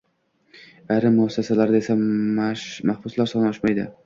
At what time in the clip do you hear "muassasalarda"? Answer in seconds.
1.19-1.83